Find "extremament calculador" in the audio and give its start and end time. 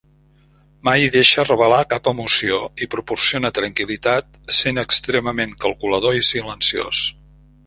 4.89-6.19